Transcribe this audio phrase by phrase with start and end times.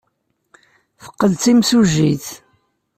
[1.03, 2.27] Teqqel d timsujjit.